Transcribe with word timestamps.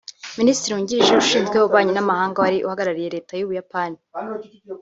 Minisitiri 0.39 0.71
wungirije 0.75 1.11
ushinzwe 1.21 1.55
ububanyi 1.57 1.91
n’amahanga 1.93 2.37
wari 2.43 2.57
uhagarariye 2.65 3.13
Leta 3.15 3.33
y’u 3.35 3.49
Buyapani 3.49 3.97